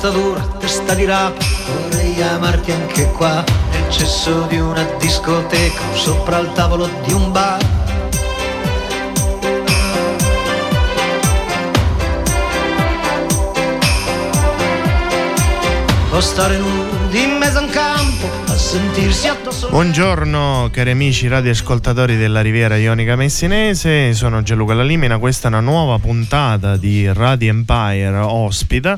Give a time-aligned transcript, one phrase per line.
[0.00, 6.38] Testa dura, testa di rapa, vorrei amarti anche qua, nel cesso di una discoteca, sopra
[6.38, 7.58] il tavolo di un bar.
[16.12, 19.68] O stare nudi in mezzo a un campo a sentirsi addosso.
[19.68, 25.98] Buongiorno cari amici radioascoltatori della Riviera Ionica Messinese, sono Gianluca Lalimina, questa è una nuova
[25.98, 28.96] puntata di Radio Empire ospita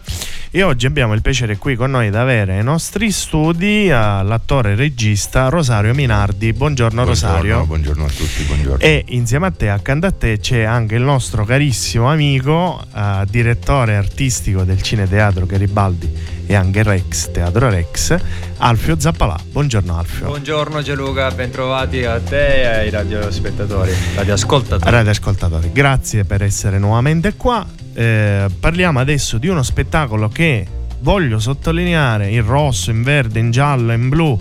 [0.53, 4.75] e oggi abbiamo il piacere qui con noi di avere ai nostri studi l'attore e
[4.75, 6.53] regista Rosario Minardi.
[6.53, 7.67] Buongiorno, buongiorno Rosario.
[7.67, 8.79] Buongiorno a tutti, buongiorno.
[8.79, 13.95] E insieme a te, accanto a te, c'è anche il nostro carissimo amico, uh, direttore
[13.95, 16.13] artistico del Cineteatro Garibaldi
[16.47, 18.17] e anche Rex, Teatro Rex,
[18.59, 19.39] Alfio Zappalà.
[19.53, 20.27] Buongiorno Alfio.
[20.27, 24.91] Buongiorno Gianluca, bentrovati a te e ai radiospettatori, radioascoltatori.
[24.91, 27.65] Radioascoltatori, grazie per essere nuovamente qua.
[27.93, 30.67] Eh, parliamo adesso di uno spettacolo che
[31.01, 34.41] voglio sottolineare in rosso, in verde, in giallo, in blu.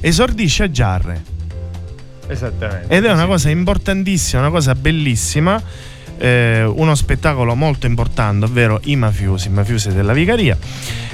[0.00, 1.22] Esordisce a Giarre.
[2.26, 2.94] Esattamente.
[2.94, 5.60] Ed è una cosa importantissima, una cosa bellissima.
[6.20, 10.56] Eh, uno spettacolo molto importante, ovvero i mafiosi, i mafiosi della Vicaria.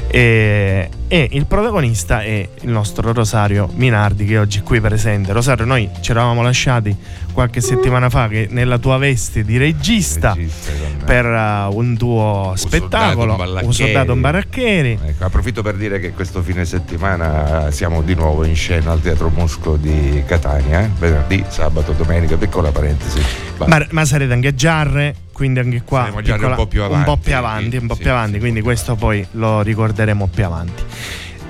[0.09, 5.33] E, e, il protagonista è il nostro Rosario Minardi che è oggi qui presente.
[5.33, 6.97] Rosario, noi ci eravamo lasciati
[7.35, 10.73] qualche settimana fa che nella tua veste di regista, regista
[11.05, 14.99] per uh, un tuo un spettacolo, soldato un soldato in baracchieri.
[15.05, 19.29] Ecco, approfitto per dire che questo fine settimana siamo di nuovo in scena al Teatro
[19.29, 20.91] Musco di Catania, eh?
[20.99, 23.21] venerdì, sabato, domenica, piccola parentesi.
[23.67, 25.17] Ma, ma sarete anche a Giarre?
[25.35, 28.11] quindi anche qua piccola, un po' più avanti, un po' più avanti, un po più
[28.11, 30.83] avanti quindi questo poi lo ricorderemo più avanti.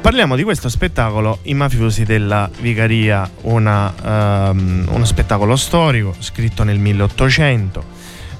[0.04, 6.78] Parliamo di questo spettacolo I mafiosi della Vicaria, una, um, uno spettacolo storico scritto nel
[6.78, 7.84] 1800,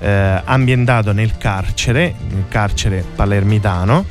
[0.01, 4.05] eh, ambientato nel carcere, nel carcere palermitano.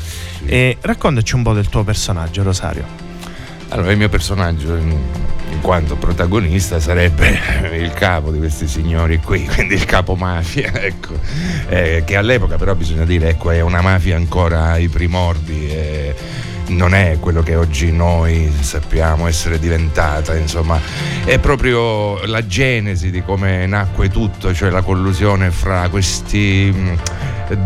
[0.45, 2.85] E raccontaci un po' del tuo personaggio, Rosario.
[3.69, 7.39] Allora, il mio personaggio in quanto protagonista sarebbe
[7.77, 11.13] il capo di questi signori qui, quindi il capo mafia, ecco,
[11.69, 15.69] eh, che all'epoca però bisogna dire ecco, è una mafia ancora ai primordi.
[15.69, 16.15] Eh,
[16.67, 20.79] non è quello che oggi noi sappiamo essere diventata, insomma,
[21.25, 26.73] è proprio la genesi di come nacque tutto, cioè la collusione fra questi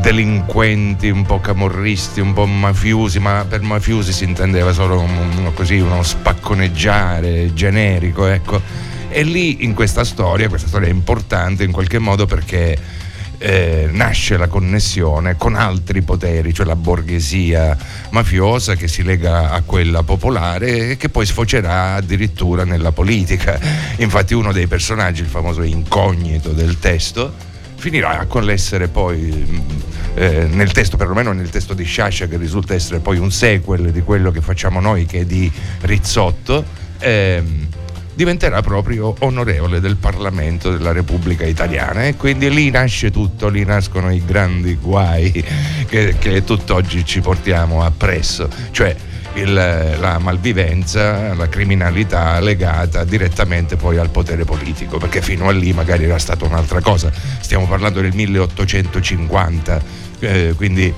[0.02, 5.80] delinquenti un po' camorristi, un po' mafiosi, ma per mafiosi si intendeva solo uno, così,
[5.80, 8.62] uno spacconeggiare generico, ecco.
[9.10, 12.78] E lì in questa storia, questa storia è importante in qualche modo perché
[13.38, 17.78] eh, nasce la connessione con altri poteri, cioè la borghesia
[18.10, 23.60] mafiosa che si lega a quella popolare e che poi sfocerà addirittura nella politica.
[23.98, 27.34] Infatti uno dei personaggi, il famoso incognito del testo,
[27.76, 29.64] finirà con l'essere poi
[30.16, 34.02] eh, nel testo, perlomeno nel testo di Sciascia che risulta essere poi un sequel di
[34.02, 36.66] quello che facciamo noi che è di Rizzotto.
[37.00, 37.68] Ehm,
[38.18, 44.12] diventerà proprio onorevole del Parlamento della Repubblica Italiana e quindi lì nasce tutto, lì nascono
[44.12, 45.32] i grandi guai
[45.86, 48.96] che, che tutt'oggi ci portiamo appresso, cioè
[49.36, 55.72] il, la malvivenza, la criminalità legata direttamente poi al potere politico, perché fino a lì
[55.72, 57.12] magari era stata un'altra cosa.
[57.40, 59.82] Stiamo parlando del 1850,
[60.22, 60.92] eh, quindi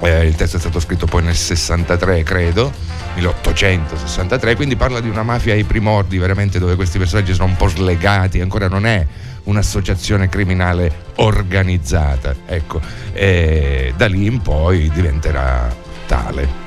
[0.00, 2.72] eh, il testo è stato scritto poi nel 63, credo,
[3.14, 7.68] 1863, quindi parla di una mafia ai primordi, veramente dove questi personaggi sono un po'
[7.68, 9.06] slegati, ancora non è
[9.44, 12.80] un'associazione criminale organizzata, ecco,
[13.12, 15.74] e da lì in poi diventerà
[16.06, 16.65] tale.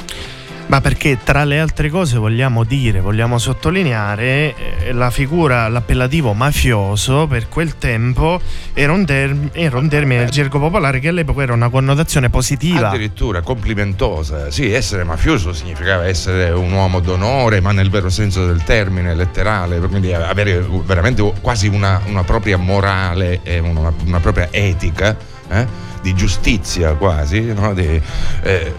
[0.70, 7.26] Ma perché tra le altre cose vogliamo dire, vogliamo sottolineare eh, la figura, l'appellativo mafioso
[7.26, 8.40] per quel tempo
[8.74, 12.90] era un, term- era un termine del gergo popolare che all'epoca era una connotazione positiva.
[12.90, 14.52] Addirittura complimentosa.
[14.52, 19.80] Sì, essere mafioso significava essere un uomo d'onore, ma nel vero senso del termine, letterale,
[19.80, 25.18] quindi avere veramente quasi una, una propria morale e una, una propria etica,
[25.50, 25.66] eh?
[26.04, 27.74] di giustizia quasi, no?
[27.74, 28.00] di,
[28.44, 28.74] eh,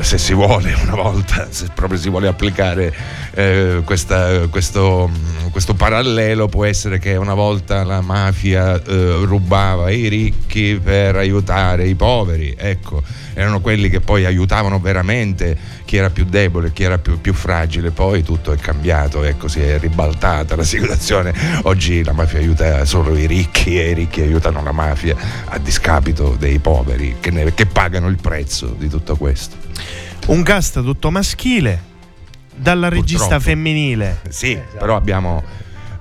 [0.00, 2.92] se si vuole una volta, se proprio si vuole applicare
[3.32, 5.10] eh, questa, questo,
[5.50, 11.86] questo parallelo può essere che una volta la mafia eh, rubava i ricchi per aiutare
[11.86, 13.02] i poveri, ecco,
[13.38, 17.92] erano quelli che poi aiutavano veramente chi era più debole, chi era più, più fragile,
[17.92, 21.32] poi tutto è cambiato, ecco, si è ribaltata la situazione,
[21.62, 25.14] oggi la mafia aiuta solo i ricchi e i ricchi aiutano la mafia
[25.44, 29.54] a discapito dei poveri che, ne, che pagano il prezzo di tutto questo.
[30.26, 31.80] Un cast tutto maschile,
[32.56, 33.44] dalla regista Purtroppo.
[33.44, 34.18] femminile.
[34.28, 35.44] Sì, però abbiamo,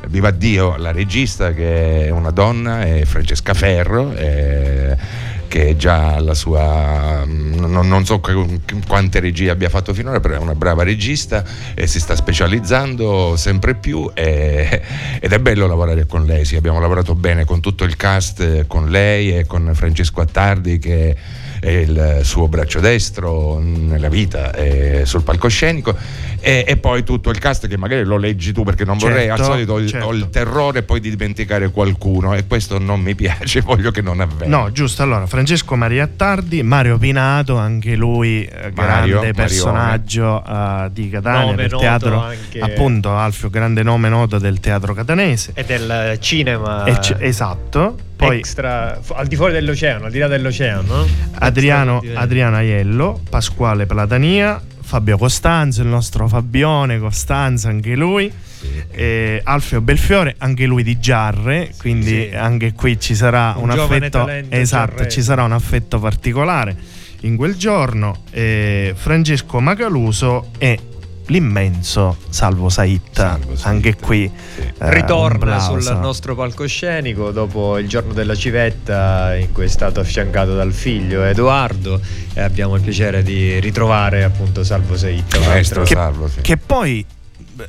[0.08, 4.98] viva Dio, la regista che è una donna, è Francesca Ferro, eh,
[5.48, 10.38] che già alla sua, non, non so qu- quante regie abbia fatto finora, però è
[10.40, 14.82] una brava regista e si sta specializzando sempre più e-
[15.20, 18.90] ed è bello lavorare con lei, sì, abbiamo lavorato bene con tutto il cast, con
[18.90, 21.16] lei e con Francesco Attardi che
[21.60, 25.96] è il suo braccio destro nella vita e sul palcoscenico
[26.40, 29.38] e, e poi tutto il cast che magari lo leggi tu perché non vorrei al
[29.38, 30.06] Certo, solito certo.
[30.08, 34.20] ho il terrore poi di dimenticare qualcuno e questo non mi piace voglio che non
[34.22, 35.02] avvenga No, giusto.
[35.04, 41.40] Allora, Francesco Maria Attardi, Mario Pinato, anche lui eh, Mario, grande personaggio eh, di Catania,
[41.46, 45.52] Nome del teatro, anche- appunto Alfio, grande nome noto del teatro catanese.
[45.54, 47.98] E del cinema E c- esatto.
[48.18, 50.82] Poi extra, al di fuori dell'oceano, al di là dell'oceano.
[50.96, 51.08] no?
[51.40, 58.32] Adriano, Adriano Aiello, Pasquale Platania, Fabio Costanzo, il nostro Fabione Costanzo, anche lui.
[58.90, 62.36] e Alfio Belfiore, anche lui di Giarre, quindi sì.
[62.36, 66.74] anche qui ci sarà un, Un affetto esatto, ci sarà un affetto particolare
[67.22, 68.24] in quel giorno.
[68.32, 70.80] E Francesco Macaluso e
[71.28, 74.62] l'immenso Salvo Saitta, Salvo Saitta, anche qui sì.
[74.62, 80.56] eh, Ritorna sul nostro palcoscenico dopo il giorno della civetta in cui è stato affiancato
[80.56, 82.00] dal figlio Edoardo
[82.34, 85.38] e abbiamo il piacere di ritrovare appunto Salvo Seitta.
[85.38, 86.42] un Maestro altro- Salvo sì.
[86.42, 87.06] Che poi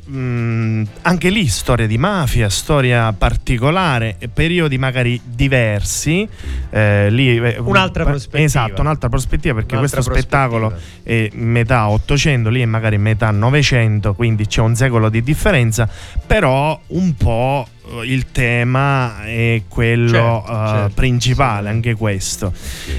[0.05, 6.27] mh, anche lì storia di mafia, storia particolare, periodi magari diversi.
[6.69, 8.43] eh, lì, eh, Un'altra pa- prospettiva.
[8.43, 11.25] Esatto, un'altra prospettiva perché Un'altra questo spettacolo prospettiva.
[11.25, 15.89] è metà 800, lì è magari metà 900, quindi c'è un secolo di differenza,
[16.25, 17.67] però un po'
[18.03, 22.53] il tema è quello Certo, eh, certo, principale, anche questo.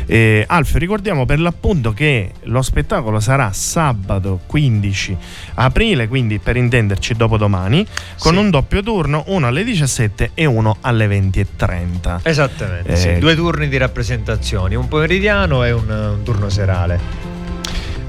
[0.06, 5.16] Eh, Alfio, ricordiamo per l'appunto che lo spettacolo sarà sabato 15
[5.54, 7.86] aprile, quindi per intenderci dopodomani,
[8.18, 8.38] con Sì.
[8.38, 12.20] un doppio turno, uno alle 17 e uno alle 20.30.
[12.22, 13.18] Esattamente, Eh, sì.
[13.18, 17.28] due turni di rappresentazioni, un pomeridiano e un, un turno serale.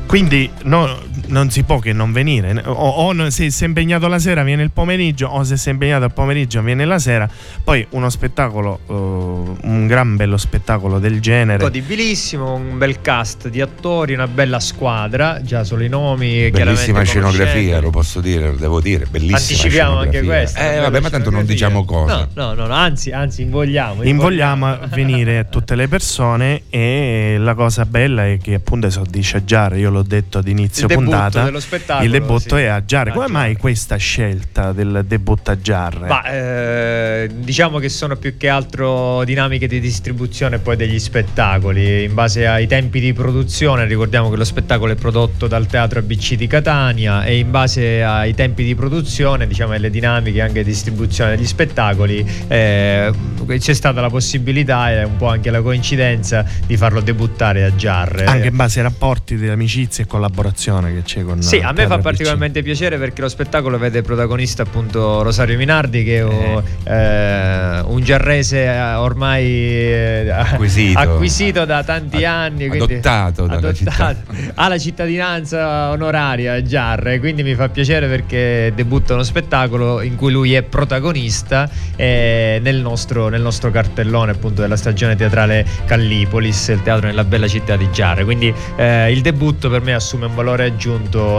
[0.06, 1.00] Quindi no,
[1.32, 2.62] non si può che non venire.
[2.66, 6.04] O, o no- se sei impegnato la sera viene il pomeriggio, o se sei impegnato
[6.06, 7.28] al pomeriggio viene la sera.
[7.64, 11.64] Poi uno spettacolo, eh, un gran bello spettacolo del genere.
[11.64, 16.50] Godibilissimo, un bel cast di attori, una bella squadra, già solo i nomi.
[16.52, 20.60] chiaramente bellissima scenografia lo posso dire lo devo dire bellissima Anticipiamo anche questo.
[20.60, 24.04] eh vabbè ma tanto non diciamo cosa No, no, no, anzi, anzi, invogliamo.
[24.04, 29.44] Invogliamo a venire tutte le persone e la cosa bella è che appunto esoddisce a
[29.44, 32.64] Giarre, io l'ho detto ad inizio debutto puntata, il debutto sì.
[32.64, 33.12] è a Giarre.
[33.12, 33.60] A Come mai Giarre.
[33.60, 36.10] questa scelta del debutto a Giarre?
[36.26, 42.48] Eh, diciamo che sono più che altro dinamiche di distribuzione poi degli spettacoli in base
[42.48, 43.86] ai tempi di produzione.
[43.86, 48.34] Ricordiamo che lo spettacolo è prodotto dal Teatro ABC di Catania e in base ai
[48.34, 53.12] tempi di produzione, diciamo, e alle dinamiche anche di distribuzione degli spettacoli, eh,
[53.60, 58.26] c'è stata la possibilità e un po' anche la coincidenza di farlo debuttare a Giarre.
[58.26, 61.88] Anche in base ai rapporti di amicizia e collaborazione che c'è con Sì, a me
[61.88, 67.80] fa particolarmente piacere perché lo spettacolo vede protagonista appunto Rosario Minardi che è un- eh,
[67.86, 71.00] un giarrese eh, ormai eh, Acquisito.
[71.00, 72.66] acquisito da tanti Ad- anni.
[72.66, 74.16] adottato dalla città.
[74.56, 80.16] Ha la cittadinanza onoraria a Giarre, quindi mi fa piacere perché debutta uno spettacolo in
[80.16, 86.68] cui lui è protagonista eh, nel, nostro, nel nostro cartellone appunto della stagione teatrale Callipolis,
[86.70, 88.24] il teatro nella bella città di Giarre.
[88.24, 90.90] Quindi eh, il debutto per me assume un valore aggiunto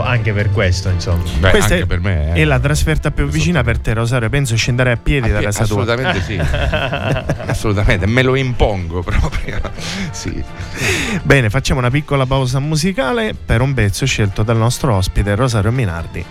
[0.03, 1.23] anche per questo, insomma.
[1.39, 2.41] Beh, Questa anche è, per me eh.
[2.41, 4.29] è la trasferta più vicina per te, Rosario.
[4.29, 5.81] Penso scendere a piedi da Anche- casa tua.
[5.83, 6.37] assolutamente sì
[7.45, 9.59] assolutamente me lo impongo proprio
[10.11, 10.43] sì
[11.23, 16.25] Bene, facciamo una piccola pausa musicale per un pezzo scelto dal nostro ospite Rosario Minardi.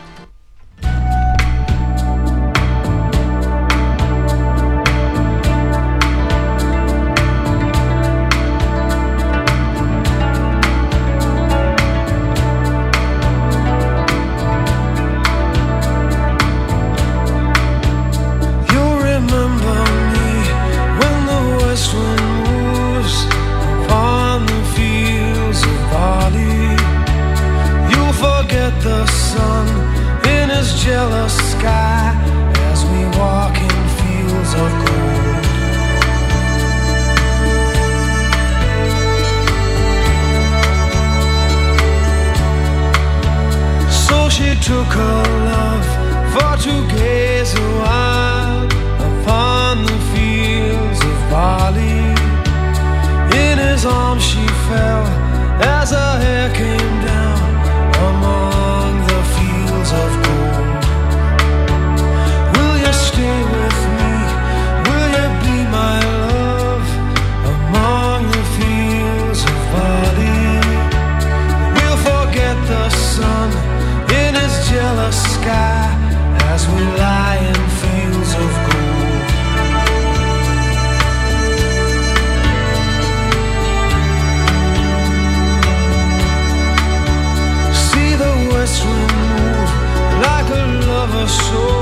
[91.43, 91.82] Soul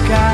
[0.00, 0.29] sky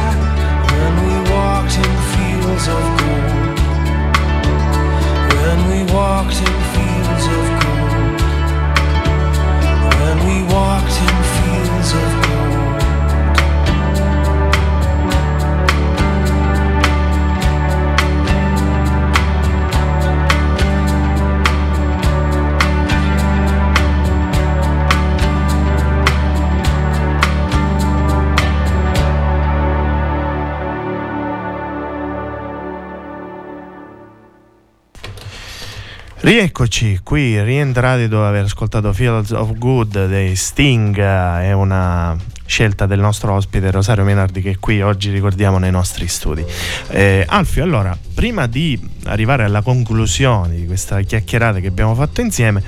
[36.26, 42.98] Rieccoci qui, rientrati dopo aver ascoltato Fields of Good dei Sting, è una scelta del
[42.98, 46.44] nostro ospite Rosario Menardi che qui oggi ricordiamo nei nostri studi.
[46.88, 52.60] Eh, Alfio, allora, prima di arrivare alla conclusione di questa chiacchierata che abbiamo fatto insieme,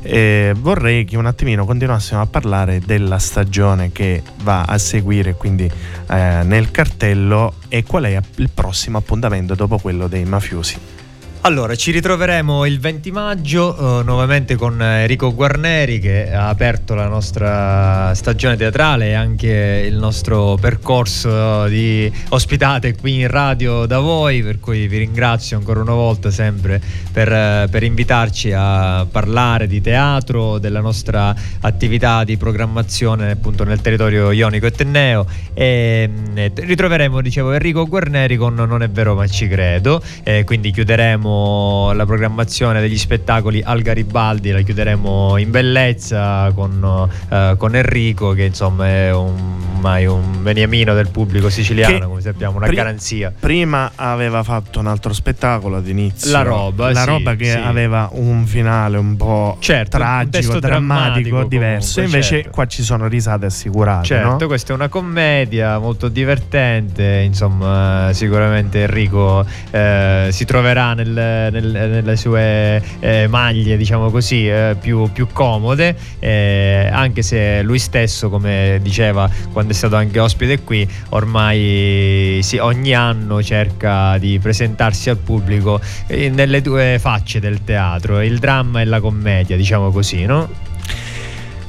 [0.00, 5.64] eh, vorrei che un attimino continuassimo a parlare della stagione che va a seguire quindi
[5.64, 11.01] eh, nel cartello e qual è il prossimo appuntamento dopo quello dei mafiosi.
[11.44, 17.08] Allora, ci ritroveremo il 20 maggio eh, nuovamente con Enrico Guarneri che ha aperto la
[17.08, 24.40] nostra stagione teatrale e anche il nostro percorso di ospitate qui in radio da voi,
[24.40, 26.80] per cui vi ringrazio ancora una volta sempre
[27.10, 33.80] per, eh, per invitarci a parlare di teatro, della nostra attività di programmazione appunto nel
[33.80, 34.72] territorio ionico e
[35.54, 40.70] e mm, ritroveremo, dicevo, Enrico Guarneri con Non è vero ma ci credo, e quindi
[40.70, 41.30] chiuderemo
[41.94, 48.44] la programmazione degli spettacoli al Garibaldi, la chiuderemo in bellezza con, eh, con Enrico che
[48.44, 53.32] insomma è un, ormai un beniamino del pubblico siciliano, Che come sappiamo, una pri- garanzia.
[53.38, 56.30] Prima aveva fatto un altro spettacolo ad inizio.
[56.30, 57.56] La roba, La sì, roba che sì.
[57.58, 61.94] aveva un finale un po' Certo, un tragico, testo drammatico, drammatico diverso.
[61.94, 62.50] comunque, Invece certo.
[62.50, 64.06] qua ci sono risate assicurate.
[64.06, 64.46] Certo, no?
[64.46, 72.16] questa è una commedia molto divertente, insomma sicuramente Enrico eh, si troverà nel- nel- nelle
[72.16, 78.78] sue eh, maglie, diciamo così, eh, più, più comode, eh, anche se lui stesso, come
[78.82, 85.18] diceva quando è stato anche ospite qui, ormai sì, ogni anno cerca di presentarsi al
[85.18, 90.48] pubblico eh, nelle due facce del teatro, il dramma e la commedia, diciamo così, no?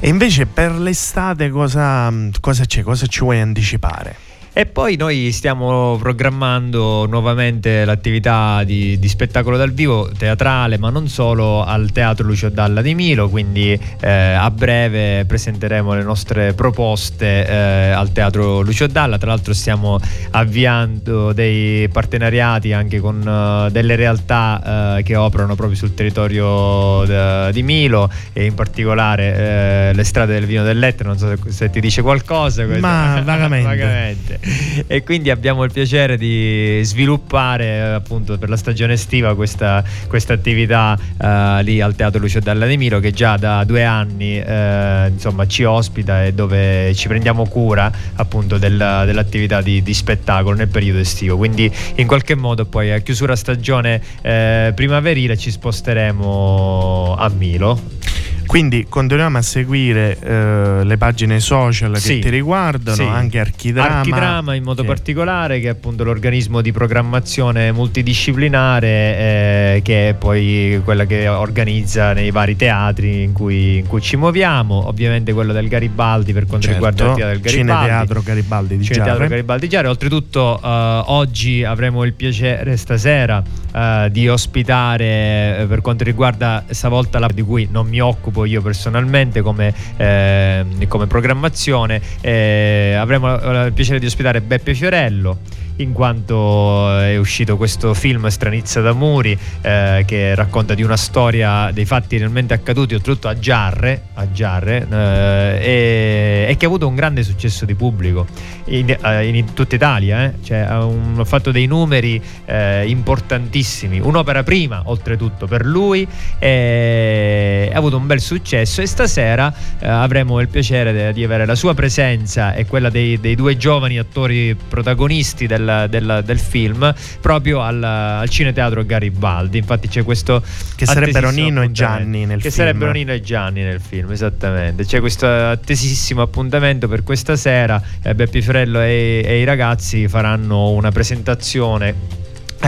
[0.00, 2.82] E invece per l'estate cosa, cosa c'è?
[2.82, 4.33] Cosa ci vuoi anticipare?
[4.56, 11.08] E poi noi stiamo programmando nuovamente l'attività di, di spettacolo dal vivo teatrale, ma non
[11.08, 17.44] solo al Teatro Lucio Dalla di Milo, quindi eh, a breve presenteremo le nostre proposte
[17.44, 19.18] eh, al Teatro Lucio Dalla.
[19.18, 19.98] Tra l'altro stiamo
[20.30, 27.50] avviando dei partenariati anche con eh, delle realtà eh, che operano proprio sul territorio de-
[27.50, 31.70] di Milo e in particolare eh, le strade del vino dell'Etna, non so se, se
[31.70, 32.64] ti dice qualcosa.
[32.66, 32.86] questo.
[32.86, 33.66] Ma vagamente.
[33.66, 34.42] Vagamente.
[34.86, 40.34] E quindi abbiamo il piacere di sviluppare eh, appunto per la stagione estiva questa, questa
[40.34, 45.08] attività eh, lì al Teatro Lucio Dalla di Milo che già da due anni eh,
[45.08, 50.68] insomma ci ospita e dove ci prendiamo cura appunto del- dell'attività di, di spettacolo nel
[50.68, 51.36] periodo estivo.
[51.36, 58.12] Quindi in qualche modo poi a chiusura stagione eh, primaverile ci sposteremo a Milo.
[58.46, 62.14] Quindi continuiamo a seguire eh, le pagine social Sì.
[62.14, 63.02] che ti riguardano, Sì.
[63.02, 63.96] anche Archidrama.
[63.98, 70.14] Archidrama in modo che- particolare, che è appunto l'organismo di programmazione multidisciplinare, eh, che è
[70.14, 74.86] poi quella che organizza nei vari teatri in cui, in cui ci muoviamo.
[74.88, 77.80] Ovviamente quello del Garibaldi per quanto Certo, riguarda l'attività del Garibaldi.
[77.88, 79.28] Cineteatro Garibaldi di Cineteatro Giarre.
[79.28, 79.88] Garibaldi Giare.
[79.88, 83.42] Oltretutto, eh, oggi avremo il piacere stasera
[83.74, 88.60] eh, di ospitare eh, per quanto riguarda stavolta la di cui non mi occupo io
[88.62, 92.00] personalmente come, eh, come programmazione.
[92.20, 95.38] eh, avremo eh, il piacere di ospitare Beppe Fiorello.
[95.78, 101.70] In quanto è uscito questo film Stranizza da Muri eh, che racconta di una storia
[101.72, 106.86] dei fatti realmente accaduti, oltretutto a Giarre, a Giarre eh, e, e che ha avuto
[106.86, 108.24] un grande successo di pubblico
[108.66, 110.26] in, eh, in tutta Italia.
[110.26, 110.32] eh.
[110.44, 116.06] Cioè, ha, un- ha fatto dei numeri eh, importantissimi, un'opera prima oltretutto per lui,
[116.38, 121.54] ha avuto un bel successo e stasera eh, avremo il piacere de- di avere la
[121.54, 127.60] sua presenza e quella dei, dei due giovani attori protagonisti del, del- del film proprio
[127.60, 129.58] al, al Cineteatro Garibaldi.
[129.58, 130.42] Infatti c'è questo
[130.74, 131.70] Che sarebbero Nino e.
[131.72, 132.54] Gianni nel che film.
[132.54, 134.84] sarebbero Nino e Gianni nel film, esattamente.
[134.84, 137.80] C'è questo attesissimo appuntamento per questa sera.
[138.02, 142.22] Eh, Beppe Fiorello e, e i ragazzi faranno una presentazione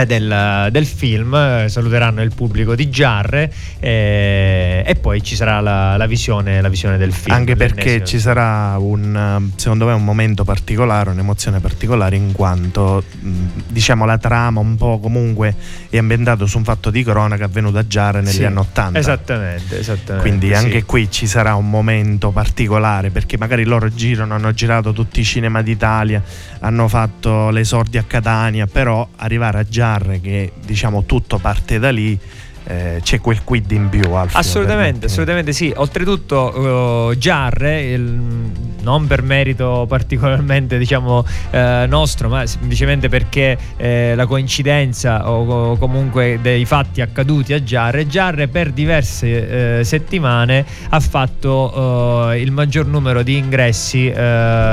[0.05, 5.97] del, del film, eh, saluteranno il pubblico di Giarre eh, e poi ci sarà la,
[5.97, 7.35] la visione, la visione del film.
[7.35, 13.03] Anche perché ci sarà un, eh, secondo me, un momento particolare, un'emozione particolare, in quanto
[13.21, 13.31] mh,
[13.69, 15.55] diciamo la trama un po' comunque
[15.89, 18.99] è ambientato su un fatto di cronaca avvenuto a Giare negli Sì, anni Ottanta.
[18.99, 20.29] Esattamente, esattamente.
[20.29, 20.55] Quindi sì.
[20.55, 25.25] anche qui ci sarà un momento particolare perché magari loro girano, hanno girato tutti i
[25.25, 26.23] cinema d'Italia,
[26.61, 29.85] hanno fatto l'esordio a Catania, però arrivare a Giarre
[30.21, 32.19] che diciamo tutto parte da lì,
[32.69, 34.11] eh, c'è quel quid in più.
[34.13, 35.73] Alfio, Assolutamente, assolutamente sì.
[35.75, 38.51] Oltretutto, eh, Giarre, il-
[38.83, 45.77] non per merito particolarmente diciamo eh, nostro, ma semplicemente perché eh, la coincidenza o, o
[45.77, 52.87] comunque dei fatti accaduti a Giarre, Giarre per diverse eh, settimane ha fatto il maggior
[52.87, 54.13] numero di ingressi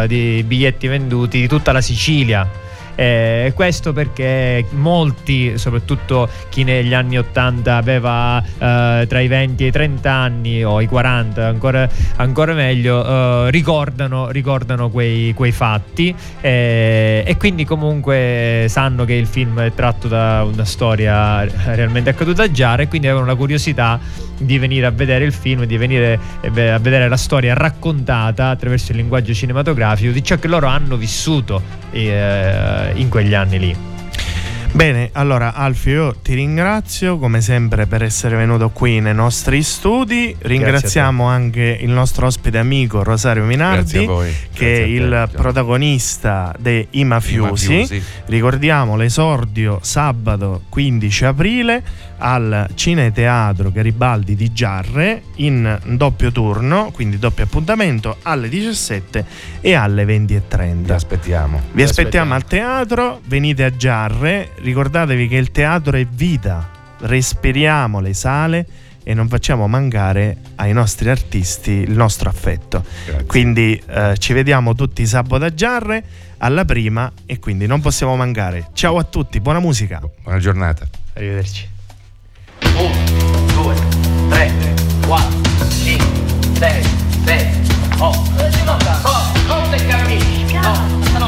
[0.07, 2.47] di biglietti venduti di tutta la Sicilia.
[2.95, 9.67] Eh, questo perché molti, soprattutto chi negli anni 80 aveva eh, tra i 20 e
[9.67, 16.13] i 30 anni o i 40, ancora, ancora meglio, eh, ricordano, ricordano quei, quei fatti.
[16.41, 22.43] Eh, e quindi comunque sanno che il film è tratto da una storia realmente accaduta
[22.43, 23.99] a Giara e quindi avevano la curiosità
[24.37, 28.91] di venire a vedere il film, di venire eh, a vedere la storia raccontata attraverso
[28.91, 33.92] il linguaggio cinematografico di ciò che loro hanno vissuto eh, in quegli anni lì.
[34.73, 40.35] Bene, allora Alfio, io ti ringrazio come sempre per essere venuto qui nei nostri studi.
[40.35, 44.09] Ringraziamo anche il nostro ospite amico Rosario Minardi,
[44.51, 47.77] che è il protagonista dei I I Mafiosi.
[47.81, 48.03] mafiosi.
[48.25, 51.83] Ricordiamo l'esordio sabato 15 aprile
[52.25, 59.25] al Cineteatro Garibaldi di Giarre in doppio turno, quindi doppio appuntamento alle 17
[59.61, 60.73] e alle 20.30.
[60.83, 61.61] Vi aspettiamo.
[61.73, 62.33] Vi aspettiamo aspettiamo.
[62.33, 66.69] al teatro, venite a Giarre, ricordatevi che il teatro è vita,
[67.01, 68.65] respiriamo le sale
[69.03, 72.83] e non facciamo mancare ai nostri artisti il nostro affetto.
[73.05, 73.25] Grazie.
[73.25, 76.03] Quindi eh, ci vediamo tutti sabato a Giarre
[76.37, 78.69] alla prima e quindi non possiamo mancare.
[78.73, 80.01] Ciao a tutti, buona musica.
[80.21, 80.87] Buona giornata.
[81.13, 81.69] Arrivederci.
[82.61, 82.89] 1,
[83.61, 83.75] 2,
[84.29, 84.51] 3,
[85.05, 86.07] 4, 5,
[86.53, 86.83] 6,
[87.25, 87.51] 7,
[87.97, 88.31] 8,
[89.45, 90.02] 9 e cammini.
[90.02, 90.02] 99,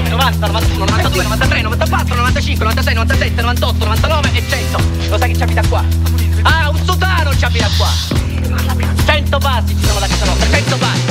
[0.03, 4.77] 90, 91, 92, 93, 94, 95, 96, 97, 98, 99 e 100.
[5.09, 5.83] Lo sai che ci abita qua?
[6.43, 7.89] Ah, un sotano ci abita qua.
[9.05, 11.04] 100 passi ci sono da casa nostra, 100 passi.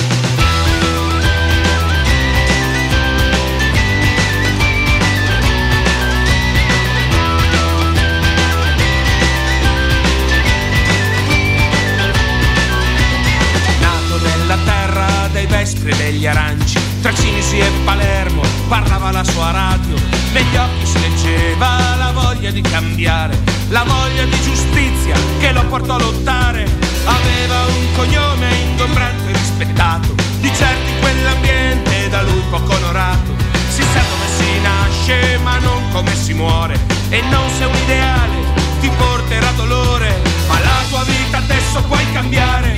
[23.74, 26.62] La voglia di giustizia che lo portò a lottare.
[27.04, 33.34] Aveva un cognome ingombrante e rispettato, di in quell'ambiente da lui poco onorato.
[33.68, 38.36] Si sa come si nasce ma non come si muore, e non se un ideale
[38.80, 42.76] ti porterà dolore, ma la tua vita adesso puoi cambiare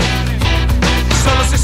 [1.23, 1.59] solo se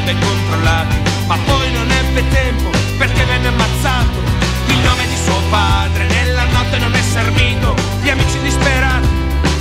[0.00, 4.18] avrebbe controllati, ma poi non ebbe tempo perché venne ammazzato.
[4.66, 9.08] Il nome di suo padre nella notte non è servito, gli amici disperati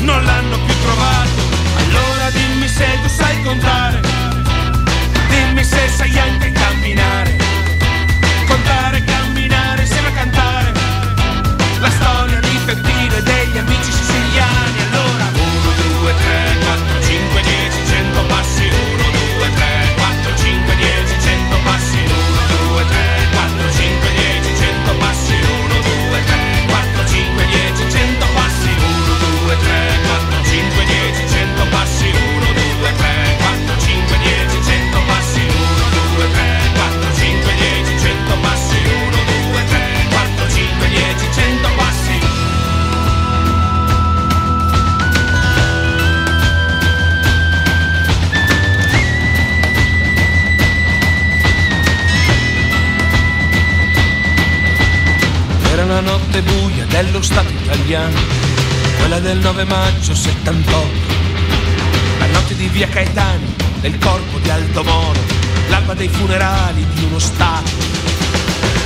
[0.01, 1.29] non l'hanno più trovato.
[1.77, 4.01] Allora dimmi se tu sai contare.
[5.29, 6.28] Dimmi se sai anche
[57.03, 58.19] dello Stato italiano,
[58.97, 60.87] quella del 9 maggio 78.
[62.19, 65.19] La notte di via Caetani, del corpo di Aldo Moro,
[65.69, 67.71] l'alba dei funerali di uno Stato.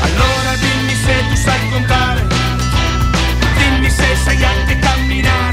[0.02, 2.28] Allora dimmi se tu sai contare,
[3.58, 5.53] dimmi se sai anche camminare.